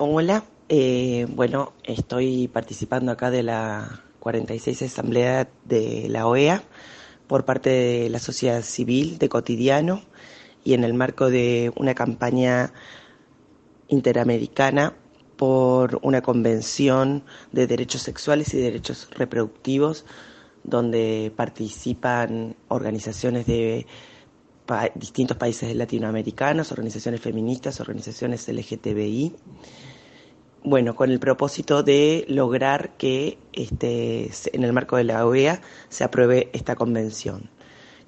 Hola, 0.00 0.44
eh, 0.68 1.26
bueno, 1.28 1.72
estoy 1.82 2.46
participando 2.46 3.10
acá 3.10 3.32
de 3.32 3.42
la 3.42 4.04
46 4.20 4.82
Asamblea 4.82 5.48
de 5.64 6.06
la 6.08 6.28
OEA 6.28 6.62
por 7.26 7.44
parte 7.44 7.70
de 7.70 8.08
la 8.08 8.20
sociedad 8.20 8.62
civil 8.62 9.18
de 9.18 9.28
Cotidiano 9.28 10.02
y 10.62 10.74
en 10.74 10.84
el 10.84 10.94
marco 10.94 11.30
de 11.30 11.72
una 11.74 11.96
campaña 11.96 12.72
interamericana 13.88 14.94
por 15.36 15.98
una 16.02 16.22
convención 16.22 17.24
de 17.50 17.66
derechos 17.66 18.02
sexuales 18.02 18.54
y 18.54 18.58
derechos 18.58 19.08
reproductivos 19.10 20.04
donde 20.62 21.32
participan 21.34 22.54
organizaciones 22.68 23.46
de 23.46 23.84
distintos 24.94 25.36
países 25.36 25.74
latinoamericanos, 25.74 26.72
organizaciones 26.72 27.20
feministas, 27.20 27.80
organizaciones 27.80 28.48
LGTBI. 28.48 29.34
Bueno, 30.64 30.96
con 30.96 31.10
el 31.10 31.20
propósito 31.20 31.82
de 31.84 32.24
lograr 32.28 32.96
que 32.96 33.38
este, 33.52 34.30
en 34.52 34.64
el 34.64 34.72
marco 34.72 34.96
de 34.96 35.04
la 35.04 35.24
OEA 35.24 35.60
se 35.88 36.02
apruebe 36.02 36.50
esta 36.52 36.74
convención, 36.74 37.48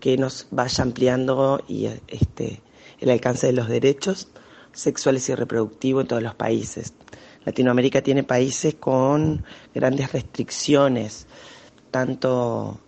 que 0.00 0.16
nos 0.16 0.48
vaya 0.50 0.82
ampliando 0.82 1.62
y, 1.68 1.86
este, 2.08 2.60
el 2.98 3.10
alcance 3.10 3.46
de 3.46 3.52
los 3.52 3.68
derechos 3.68 4.28
sexuales 4.72 5.28
y 5.28 5.34
reproductivos 5.34 6.02
en 6.02 6.08
todos 6.08 6.22
los 6.22 6.34
países. 6.34 6.92
Latinoamérica 7.44 8.02
tiene 8.02 8.24
países 8.24 8.74
con 8.74 9.44
grandes 9.72 10.12
restricciones, 10.12 11.26
tanto 11.90 12.80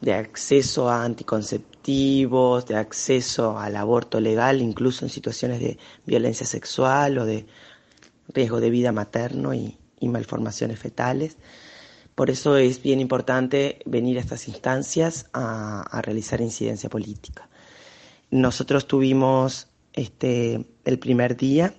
de 0.00 0.14
acceso 0.14 0.88
a 0.88 1.04
anticonceptivos, 1.04 2.66
de 2.66 2.76
acceso 2.76 3.58
al 3.58 3.76
aborto 3.76 4.20
legal, 4.20 4.62
incluso 4.62 5.04
en 5.04 5.10
situaciones 5.10 5.60
de 5.60 5.78
violencia 6.06 6.46
sexual 6.46 7.18
o 7.18 7.26
de 7.26 7.46
riesgo 8.34 8.60
de 8.60 8.70
vida 8.70 8.92
materno 8.92 9.54
y, 9.54 9.78
malformaciones 10.00 10.80
fetales. 10.80 11.36
Por 12.16 12.28
eso 12.28 12.56
es 12.56 12.82
bien 12.82 12.98
importante 12.98 13.78
venir 13.86 14.18
a 14.18 14.20
estas 14.20 14.48
instancias 14.48 15.26
a, 15.32 16.00
realizar 16.02 16.40
incidencia 16.40 16.90
política. 16.90 17.48
Nosotros 18.32 18.88
tuvimos 18.88 19.68
este, 19.92 20.66
el 20.84 20.98
primer 20.98 21.36
día, 21.36 21.74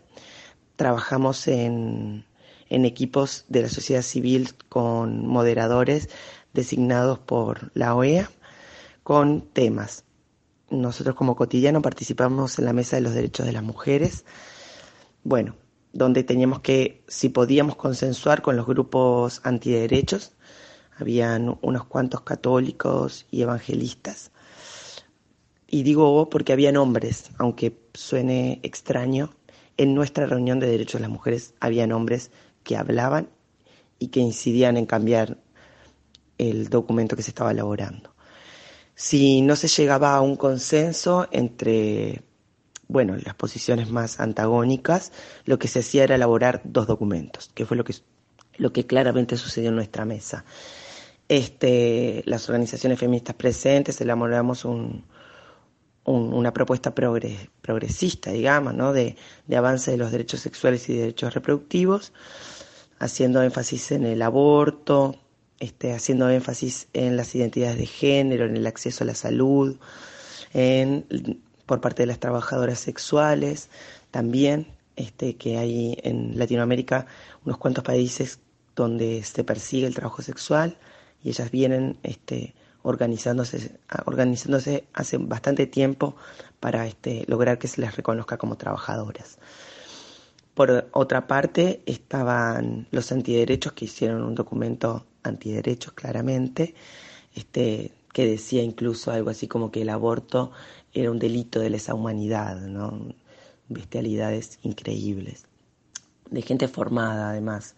trabajamos 0.78 1.50
en, 1.50 2.26
en 2.70 2.86
equipos 2.86 3.44
de 3.50 3.64
la 3.64 3.70
sociedad 3.70 4.04
civil 4.04 4.52
con 4.70 5.28
moderadores 5.28 6.10
designados 6.54 7.20
por 7.20 7.72
la 7.73 7.94
OEA 7.94 8.32
con 9.04 9.42
temas. 9.42 10.06
Nosotros 10.70 11.16
como 11.16 11.36
cotidiano 11.36 11.82
participamos 11.82 12.58
en 12.58 12.66
la 12.66 12.73
Mesa 12.73 12.95
de 12.95 13.02
los 13.02 13.14
Derechos 13.14 13.45
de 13.45 13.52
las 13.52 13.64
Mujeres, 13.64 14.23
bueno, 15.23 15.56
donde 15.94 16.23
teníamos 16.23 16.59
que, 16.59 17.03
si 17.08 17.30
podíamos 17.30 17.75
consensuar 17.75 18.41
con 18.41 18.58
los 18.58 18.66
grupos 18.66 19.39
antiderechos, 19.44 20.33
habían 20.97 21.58
unos 21.61 21.86
cuantos 21.86 22.22
católicos 22.22 23.25
y 23.31 23.44
evangelistas. 23.44 24.31
Y 25.67 25.83
digo 25.83 26.30
porque 26.30 26.53
habían 26.53 26.77
hombres, 26.77 27.30
aunque 27.38 27.80
suene 27.94 28.59
extraño, 28.64 29.33
en 29.77 29.95
nuestra 29.95 30.25
reunión 30.25 30.59
de 30.59 30.67
derechos 30.67 30.99
de 30.99 31.08
las 31.08 31.09
mujeres 31.09 31.53
habían 31.59 31.91
hombres 31.91 32.31
que 32.64 32.75
hablaban 32.75 33.30
y 33.99 34.08
que 34.08 34.19
incidían 34.19 34.77
en 34.77 34.86
cambiar 34.86 35.38
el 36.38 36.69
documento 36.69 37.16
que 37.16 37.23
se 37.23 37.31
estaba 37.31 37.52
elaborando. 37.52 38.14
Si 38.95 39.41
no 39.41 39.55
se 39.55 39.67
llegaba 39.67 40.16
a 40.16 40.21
un 40.21 40.36
consenso 40.36 41.27
entre, 41.31 42.21
bueno, 42.88 43.16
las 43.17 43.36
posiciones 43.36 43.89
más 43.89 44.20
antagónicas, 44.20 45.12
lo 45.45 45.59
que 45.59 45.67
se 45.67 45.80
hacía 45.80 46.03
era 46.03 46.16
elaborar 46.16 46.62
dos 46.64 46.88
documentos, 46.88 47.50
que 47.53 47.66
fue 47.66 47.78
lo 47.78 47.84
que, 47.84 47.95
lo 48.58 48.73
que 48.73 48.86
claramente 48.86 49.38
sucedió 49.38 49.70
en 49.70 49.76
nuestra 49.76 50.06
mesa. 50.06 50.45
Este, 51.30 52.22
las 52.26 52.48
organizaciones 52.50 53.00
feministas 53.00 53.36
presentes 53.36 54.00
elaboramos 54.02 54.66
un, 54.66 55.05
una 56.05 56.54
propuesta 56.54 56.94
progresista, 56.94 58.32
digamos, 58.32 58.73
¿no? 58.73 58.94
de, 58.94 59.15
de 59.48 59.55
avance 59.55 59.92
de 59.92 59.98
los 59.98 60.11
derechos 60.11 60.42
sexuales 60.42 60.89
y 60.89 60.95
derechos 60.95 61.33
reproductivos, 61.33 62.11
haciendo 63.00 63.42
énfasis 63.42 63.92
en 63.94 64.05
el 64.05 64.21
aborto, 64.21 65.15
este, 65.60 65.94
haciendo 65.94 66.30
énfasis 66.30 66.88
en 66.94 67.15
las 67.15 67.33
identidades 67.36 67.77
de 67.77 67.86
género, 67.86 68.45
en 68.45 68.58
el 68.58 68.67
acceso 68.67 69.04
a 69.04 69.08
la 69.08 69.15
salud, 69.15 69.77
en, 70.54 71.05
por 71.66 71.82
parte 71.82 72.04
de 72.04 72.08
las 72.08 72.20
trabajadoras 72.20 72.80
sexuales, 72.80 73.70
también 74.12 74.68
este, 74.96 75.36
que 75.36 75.58
hay 75.58 75.98
en 76.04 76.38
Latinoamérica 76.38 77.08
unos 77.46 77.58
cuantos 77.58 77.84
países 77.84 78.40
donde 78.76 79.24
se 79.24 79.44
persigue 79.44 79.88
el 79.88 79.96
trabajo 79.96 80.22
sexual 80.22 80.78
y 81.24 81.30
ellas 81.30 81.52
vienen 81.52 81.98
este, 82.04 82.54
organizándose, 82.84 83.80
organizándose 84.06 84.86
hace 84.94 85.18
bastante 85.18 85.68
tiempo 85.68 86.16
para 86.60 86.86
este, 86.86 87.24
lograr 87.28 87.58
que 87.58 87.68
se 87.68 87.82
les 87.82 87.95
reconozca 87.95 88.38
como 88.38 88.58
trabajadoras. 88.58 89.40
Por 90.54 90.88
otra 90.92 91.26
parte, 91.26 91.82
estaban 91.88 92.88
los 92.92 93.12
antiderechos 93.12 93.74
que 93.74 93.86
hicieron 93.86 94.24
un 94.24 94.36
documento 94.36 95.06
antiderechos 95.24 95.94
claramente, 95.94 96.76
este, 97.34 97.92
que 98.14 98.28
decía 98.28 98.62
incluso 98.62 99.12
algo 99.12 99.32
así 99.32 99.48
como 99.48 99.72
que 99.72 99.82
el 99.82 99.90
aborto 99.90 100.52
era 100.93 101.11
un 101.11 101.20
delito 101.20 101.59
de 101.59 101.70
lesa 101.70 101.93
humanidad, 101.93 102.59
¿no? 102.61 103.14
bestialidades 103.70 104.59
increíbles, 104.61 105.45
de 106.30 106.42
gente 106.42 106.67
formada 106.67 107.30
además. 107.30 107.76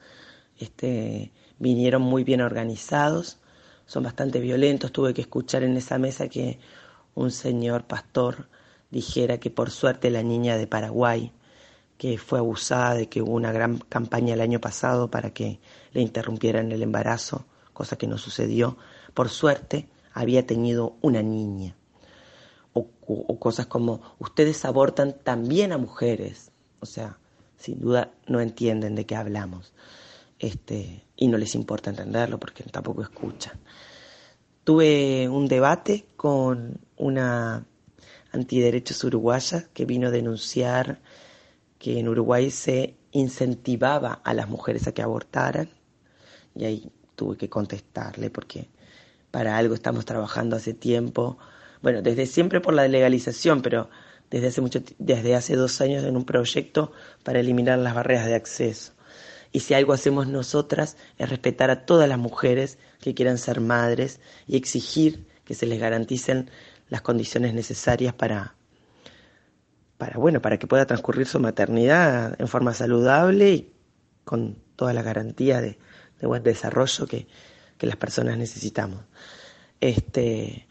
Este, 0.57 1.31
vinieron 1.59 2.01
muy 2.01 2.23
bien 2.23 2.41
organizados, 2.41 3.39
son 3.85 4.03
bastante 4.03 4.39
violentos. 4.39 4.91
Tuve 4.91 5.13
que 5.13 5.21
escuchar 5.21 5.63
en 5.63 5.77
esa 5.77 5.97
mesa 5.97 6.27
que 6.27 6.59
un 7.13 7.31
señor 7.31 7.85
pastor 7.85 8.49
dijera 8.91 9.39
que 9.39 9.49
por 9.49 9.71
suerte 9.71 10.09
la 10.09 10.23
niña 10.23 10.57
de 10.57 10.67
Paraguay, 10.67 11.31
que 11.97 12.17
fue 12.17 12.39
abusada, 12.39 12.95
de 12.95 13.07
que 13.07 13.21
hubo 13.21 13.31
una 13.31 13.51
gran 13.51 13.77
campaña 13.77 14.33
el 14.33 14.41
año 14.41 14.59
pasado 14.59 15.09
para 15.09 15.31
que 15.31 15.59
le 15.93 16.01
interrumpieran 16.01 16.71
el 16.71 16.83
embarazo, 16.83 17.45
cosa 17.73 17.97
que 17.97 18.07
no 18.07 18.17
sucedió. 18.17 18.77
Por 19.13 19.29
suerte, 19.29 19.87
había 20.13 20.45
tenido 20.45 20.97
una 21.01 21.21
niña. 21.21 21.75
O, 22.77 23.39
cosas 23.39 23.67
como, 23.67 24.01
ustedes 24.19 24.65
abortan 24.65 25.15
también 25.23 25.71
a 25.71 25.77
mujeres. 25.77 26.51
O 26.81 26.85
sea, 26.85 27.17
sin 27.57 27.79
duda 27.79 28.11
no 28.27 28.41
entienden 28.41 28.95
de 28.95 29.05
qué 29.05 29.15
hablamos. 29.15 29.73
Este, 30.39 31.05
y 31.15 31.27
no 31.29 31.37
les 31.37 31.55
importa 31.55 31.89
entenderlo 31.89 32.39
porque 32.39 32.63
tampoco 32.63 33.01
escuchan. 33.01 33.59
Tuve 34.65 35.29
un 35.29 35.47
debate 35.47 36.05
con 36.17 36.81
una 36.97 37.65
antiderechos 38.33 39.03
uruguaya 39.03 39.67
que 39.73 39.85
vino 39.85 40.07
a 40.07 40.11
denunciar 40.11 40.99
que 41.79 41.99
en 41.99 42.09
Uruguay 42.09 42.51
se 42.51 42.95
incentivaba 43.11 44.21
a 44.23 44.33
las 44.33 44.49
mujeres 44.49 44.87
a 44.87 44.91
que 44.91 45.01
abortaran 45.01 45.69
y 46.53 46.65
ahí 46.65 46.91
tuve 47.15 47.37
que 47.37 47.49
contestarle 47.49 48.29
porque 48.29 48.69
para 49.31 49.57
algo 49.57 49.73
estamos 49.73 50.05
trabajando 50.05 50.55
hace 50.55 50.73
tiempo, 50.73 51.37
bueno, 51.81 52.01
desde 52.01 52.25
siempre 52.25 52.61
por 52.61 52.73
la 52.73 52.87
legalización, 52.87 53.61
pero 53.61 53.89
desde 54.29 54.47
hace 54.47 54.61
mucho 54.61 54.81
desde 54.97 55.35
hace 55.35 55.55
dos 55.55 55.81
años 55.81 56.03
en 56.03 56.17
un 56.17 56.25
proyecto 56.25 56.91
para 57.23 57.39
eliminar 57.39 57.79
las 57.79 57.93
barreras 57.93 58.25
de 58.25 58.35
acceso. 58.35 58.93
Y 59.51 59.61
si 59.61 59.73
algo 59.73 59.93
hacemos 59.93 60.27
nosotras 60.27 60.97
es 61.17 61.29
respetar 61.29 61.69
a 61.69 61.85
todas 61.85 62.09
las 62.09 62.17
mujeres 62.17 62.77
que 62.99 63.13
quieran 63.13 63.37
ser 63.37 63.61
madres 63.61 64.19
y 64.47 64.57
exigir 64.57 65.27
que 65.45 65.53
se 65.53 65.65
les 65.65 65.79
garanticen 65.79 66.49
las 66.89 67.01
condiciones 67.01 67.53
necesarias 67.53 68.13
para, 68.13 68.55
para 69.97 70.17
bueno, 70.17 70.41
para 70.41 70.59
que 70.59 70.67
pueda 70.67 70.85
transcurrir 70.85 71.27
su 71.27 71.39
maternidad 71.39 72.35
en 72.39 72.47
forma 72.47 72.73
saludable 72.73 73.51
y 73.51 73.73
con 74.25 74.57
todas 74.75 74.93
las 74.93 75.05
garantías 75.05 75.61
de, 75.61 75.79
de 76.19 76.27
buen 76.27 76.43
desarrollo 76.43 77.07
que, 77.07 77.27
que 77.77 77.87
las 77.87 77.95
personas 77.95 78.37
necesitamos. 78.37 79.05
Este, 79.79 80.64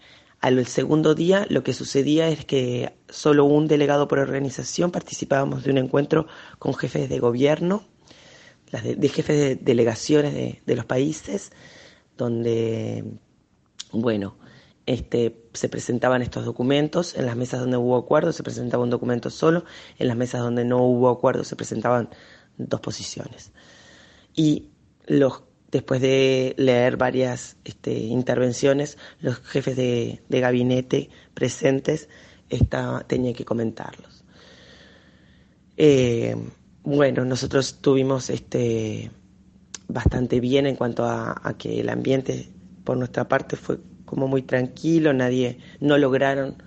al 0.45 0.67
segundo 0.67 1.15
día 1.15 1.47
lo 1.49 1.63
que 1.63 1.73
sucedía 1.73 2.29
es 2.29 2.45
que 2.45 2.99
solo 3.09 3.47
un 3.47 3.67
delegado 3.67 4.09
por 4.09 4.19
organización 4.19 4.91
participábamos 4.91 5.65
de 5.65 5.71
un 5.71 5.79
encuentro 5.79 6.27
con 6.59 6.75
jefes 6.75 7.09
de 7.09 7.19
gobierno, 7.19 7.85
de, 8.71 9.09
jefes 9.09 9.39
de 9.39 9.57
delegaciones 9.57 10.35
de, 10.35 10.61
de, 10.67 10.77
los 10.77 10.85
países, 10.85 11.51
donde, 12.19 13.05
bueno, 13.91 14.37
este, 14.85 15.47
se 15.55 15.71
presentaban 15.71 16.21
estos 16.21 16.45
documentos, 16.45 17.17
en 17.17 17.25
las 17.25 17.37
mesas 17.37 17.61
donde 17.61 17.79
hubo 17.79 17.97
acuerdo 17.97 18.31
se 18.31 18.43
presentaba 18.43 18.83
un 18.83 18.91
documento 18.91 19.31
solo, 19.31 19.65
en 19.99 20.09
las 20.09 20.17
mesas 20.19 20.43
donde 20.43 20.67
no 20.67 20.83
hubo 20.83 21.09
acuerdo 21.09 21.45
se 21.45 21.57
presentaban 21.57 22.11
dos 22.59 22.83
posiciones. 22.83 23.51
Y 24.35 24.73
los, 25.07 25.43
después 25.75 26.01
de 26.01 26.55
leer 26.57 26.97
varias 26.97 27.57
este, 27.65 27.93
intervenciones, 27.93 28.97
los 29.21 29.41
jefes 29.41 29.75
de, 29.75 30.21
gabinete 30.29 31.11
presentes 31.35 32.09
tenían 33.09 33.35
que 33.35 33.45
comentarlos. 33.45 34.25
Eh, 35.77 36.37
Bueno, 36.85 37.25
nosotros 37.25 37.81
tuvimos 37.81 38.31
este 38.31 39.11
bastante 39.89 40.39
bien 40.39 40.67
en 40.67 40.77
cuanto 40.77 41.07
a, 41.07 41.41
a 41.43 41.57
que 41.59 41.81
el 41.81 41.89
ambiente 41.89 42.53
por 42.85 42.97
nuestra 42.97 43.27
parte 43.27 43.57
fue 43.57 43.79
como 44.05 44.29
muy 44.29 44.43
tranquilo, 44.43 45.13
nadie, 45.13 45.59
no 45.81 45.99
lograron 45.99 46.63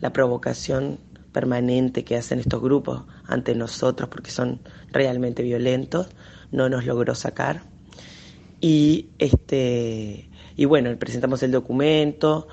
la 0.00 0.12
provocación 0.12 1.00
permanente 1.32 2.04
que 2.04 2.16
hacen 2.16 2.38
estos 2.38 2.62
grupos 2.62 3.02
ante 3.26 3.56
nosotros 3.56 4.08
porque 4.08 4.30
son 4.30 4.60
realmente 4.92 5.42
violentos, 5.42 6.08
no 6.52 6.68
nos 6.68 6.86
logró 6.86 7.16
sacar. 7.16 7.71
Y 8.62 9.10
este 9.18 10.30
y 10.56 10.64
bueno, 10.64 10.96
presentamos 10.96 11.42
el 11.42 11.50
documento, 11.50 12.46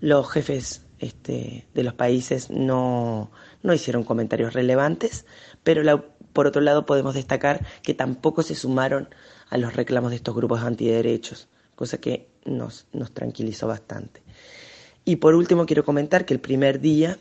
los 0.00 0.28
jefes 0.30 0.82
este, 0.98 1.66
de 1.74 1.82
los 1.82 1.94
países 1.94 2.50
no, 2.50 3.30
no 3.62 3.72
hicieron 3.72 4.04
comentarios 4.04 4.52
relevantes, 4.52 5.26
pero 5.62 6.12
por 6.32 6.46
otro 6.46 6.62
lado 6.62 6.86
podemos 6.86 7.14
destacar 7.14 7.64
que 7.82 7.94
tampoco 7.94 8.42
se 8.42 8.54
sumaron 8.54 9.08
a 9.50 9.58
los 9.58 9.76
reclamos 9.76 10.10
de 10.10 10.16
estos 10.16 10.34
grupos 10.34 10.62
antiderechos, 10.62 11.48
cosa 11.74 11.98
que 11.98 12.28
nos, 12.44 12.86
nos 12.92 13.12
tranquilizó 13.12 13.68
bastante. 13.68 14.22
Y 15.04 15.16
por 15.16 15.34
último 15.34 15.66
quiero 15.66 15.84
comentar 15.84 16.24
que 16.24 16.34
el 16.34 16.40
primer 16.40 16.80
día 16.80 17.18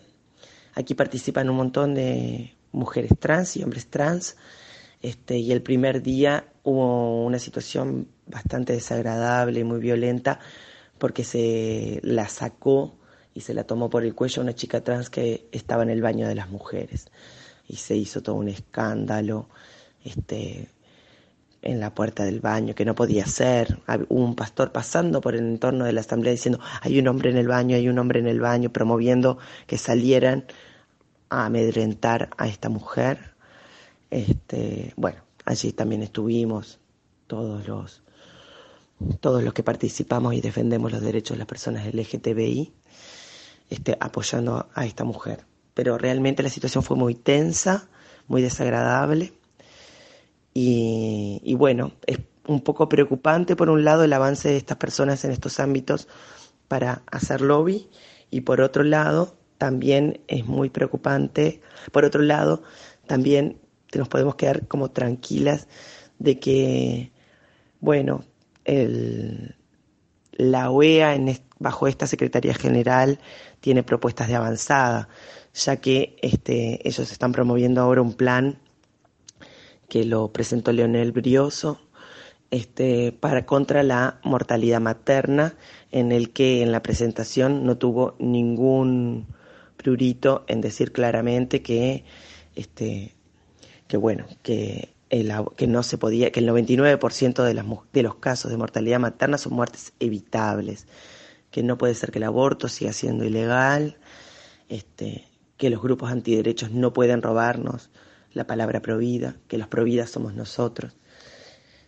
aquí 0.73 0.93
participan 0.93 1.49
un 1.49 1.57
montón 1.57 1.93
de 1.93 2.55
mujeres 2.71 3.11
trans 3.19 3.57
y 3.57 3.63
hombres 3.63 3.87
trans, 3.87 4.37
este, 5.01 5.37
y 5.37 5.51
el 5.51 5.61
primer 5.61 6.01
día 6.01 6.45
hubo 6.63 7.25
una 7.25 7.39
situación 7.39 8.07
bastante 8.27 8.73
desagradable, 8.73 9.63
muy 9.63 9.79
violenta, 9.79 10.39
porque 10.97 11.23
se 11.23 11.99
la 12.03 12.27
sacó 12.27 12.95
y 13.33 13.41
se 13.41 13.53
la 13.53 13.63
tomó 13.63 13.89
por 13.89 14.03
el 14.03 14.13
cuello 14.13 14.41
una 14.41 14.53
chica 14.53 14.83
trans 14.83 15.09
que 15.09 15.47
estaba 15.51 15.83
en 15.83 15.89
el 15.89 16.01
baño 16.01 16.27
de 16.27 16.35
las 16.35 16.49
mujeres. 16.49 17.07
Y 17.67 17.77
se 17.77 17.95
hizo 17.95 18.21
todo 18.21 18.35
un 18.35 18.49
escándalo 18.49 19.47
este, 20.03 20.67
en 21.61 21.79
la 21.79 21.93
puerta 21.93 22.23
del 22.23 22.39
baño, 22.39 22.75
que 22.75 22.85
no 22.85 22.95
podía 22.95 23.25
ser. 23.25 23.79
Hubo 24.09 24.23
un 24.23 24.35
pastor 24.35 24.71
pasando 24.71 25.21
por 25.21 25.35
el 25.35 25.41
entorno 25.41 25.85
de 25.85 25.93
la 25.93 26.01
asamblea 26.01 26.31
diciendo, 26.31 26.59
hay 26.81 26.99
un 26.99 27.07
hombre 27.07 27.29
en 27.29 27.37
el 27.37 27.47
baño, 27.47 27.75
hay 27.75 27.87
un 27.87 27.99
hombre 27.99 28.19
en 28.19 28.27
el 28.27 28.39
baño, 28.39 28.71
promoviendo 28.71 29.37
que 29.67 29.77
salieran 29.77 30.45
a 31.29 31.45
amedrentar 31.45 32.29
a 32.37 32.47
esta 32.47 32.69
mujer. 32.69 33.31
Este, 34.11 34.93
bueno, 34.97 35.21
allí 35.45 35.71
también 35.71 36.03
estuvimos 36.03 36.79
todos 37.27 37.67
los 37.67 38.03
todos 39.19 39.41
los 39.41 39.55
que 39.55 39.63
participamos 39.63 40.35
y 40.35 40.41
defendemos 40.41 40.91
los 40.91 41.01
derechos 41.01 41.35
de 41.35 41.39
las 41.39 41.47
personas 41.47 41.91
LGTBI, 41.91 42.71
este, 43.71 43.97
apoyando 43.99 44.67
a 44.75 44.85
esta 44.85 45.03
mujer. 45.03 45.45
Pero 45.73 45.97
realmente 45.97 46.43
la 46.43 46.49
situación 46.49 46.83
fue 46.83 46.97
muy 46.97 47.15
tensa, 47.15 47.89
muy 48.27 48.43
desagradable 48.43 49.33
y, 50.53 51.41
y 51.43 51.55
bueno, 51.55 51.93
es 52.05 52.19
un 52.47 52.61
poco 52.61 52.89
preocupante 52.89 53.55
por 53.55 53.69
un 53.69 53.83
lado 53.83 54.03
el 54.03 54.13
avance 54.13 54.49
de 54.49 54.57
estas 54.57 54.77
personas 54.77 55.23
en 55.25 55.31
estos 55.31 55.59
ámbitos 55.59 56.07
para 56.67 57.01
hacer 57.11 57.41
lobby 57.41 57.89
y 58.29 58.41
por 58.41 58.61
otro 58.61 58.83
lado 58.83 59.35
también 59.57 60.21
es 60.27 60.45
muy 60.45 60.69
preocupante, 60.69 61.61
por 61.91 62.05
otro 62.05 62.21
lado 62.21 62.63
también 63.07 63.60
nos 63.99 64.09
podemos 64.09 64.35
quedar 64.35 64.67
como 64.67 64.91
tranquilas 64.91 65.67
de 66.19 66.39
que, 66.39 67.11
bueno, 67.79 68.23
el, 68.65 69.55
la 70.31 70.71
OEA 70.71 71.17
bajo 71.59 71.87
esta 71.87 72.07
Secretaría 72.07 72.53
General 72.53 73.19
tiene 73.59 73.83
propuestas 73.83 74.27
de 74.27 74.35
avanzada, 74.35 75.09
ya 75.53 75.77
que 75.77 76.15
este, 76.21 76.87
ellos 76.87 77.11
están 77.11 77.31
promoviendo 77.31 77.81
ahora 77.81 78.01
un 78.01 78.13
plan 78.13 78.57
que 79.89 80.05
lo 80.05 80.31
presentó 80.31 80.71
Leonel 80.71 81.11
Brioso 81.11 81.81
este, 82.49 83.11
para 83.11 83.45
contra 83.45 83.83
la 83.83 84.19
mortalidad 84.23 84.81
materna, 84.81 85.55
en 85.91 86.11
el 86.11 86.31
que 86.31 86.63
en 86.63 86.71
la 86.71 86.81
presentación 86.81 87.65
no 87.65 87.77
tuvo 87.77 88.15
ningún 88.19 89.27
prurito 89.77 90.43
en 90.47 90.61
decir 90.61 90.91
claramente 90.91 91.61
que 91.61 92.03
este, 92.55 93.15
que 93.91 93.97
bueno, 93.97 94.25
que, 94.41 94.93
el, 95.09 95.33
que 95.57 95.67
no 95.67 95.83
se 95.83 95.97
podía, 95.97 96.31
que 96.31 96.39
el 96.39 96.47
99% 96.47 97.43
de, 97.43 97.53
las, 97.53 97.65
de 97.91 98.03
los 98.03 98.15
casos 98.15 98.49
de 98.49 98.55
mortalidad 98.55 99.01
materna 99.01 99.37
son 99.37 99.51
muertes 99.51 99.91
evitables, 99.99 100.87
que 101.49 101.61
no 101.61 101.77
puede 101.77 101.93
ser 101.93 102.09
que 102.09 102.19
el 102.19 102.23
aborto 102.23 102.69
siga 102.69 102.93
siendo 102.93 103.25
ilegal, 103.25 103.97
este, 104.69 105.27
que 105.57 105.69
los 105.69 105.81
grupos 105.81 106.09
antiderechos 106.09 106.71
no 106.71 106.93
pueden 106.93 107.21
robarnos 107.21 107.89
la 108.31 108.47
palabra 108.47 108.81
provida, 108.81 109.35
que 109.49 109.57
los 109.57 109.67
providas 109.67 110.09
somos 110.09 110.35
nosotros. 110.35 110.95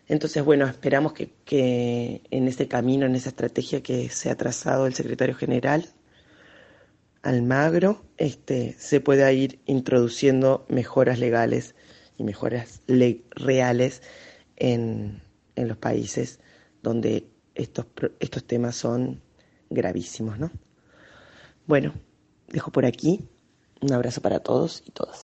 Entonces, 0.10 0.44
bueno, 0.44 0.68
esperamos 0.68 1.14
que, 1.14 1.32
que 1.46 2.22
en 2.32 2.50
ese 2.50 2.68
camino, 2.68 3.06
en 3.06 3.16
esa 3.16 3.30
estrategia 3.30 3.82
que 3.82 4.10
se 4.10 4.30
ha 4.30 4.36
trazado 4.36 4.88
el 4.88 4.94
secretario 4.94 5.36
general, 5.36 5.88
Almagro, 7.24 8.04
este, 8.18 8.76
se 8.78 9.00
pueda 9.00 9.32
ir 9.32 9.62
introduciendo 9.66 10.66
mejoras 10.68 11.20
legales 11.20 11.74
y 12.18 12.24
mejoras 12.24 12.82
reales 13.32 14.02
en, 14.58 15.22
en, 15.56 15.68
los 15.70 15.78
países 15.78 16.42
donde 16.82 17.26
estos, 17.56 17.86
estos 18.20 18.46
temas 18.46 18.76
son 18.76 19.22
gravísimos, 19.70 20.38
¿no? 20.38 20.52
Bueno, 21.66 21.94
dejo 22.50 22.72
por 22.72 22.86
aquí. 22.86 23.28
Un 23.82 23.94
abrazo 23.94 24.22
para 24.22 24.40
todos 24.40 24.84
y 24.86 24.92
todas. 24.92 25.23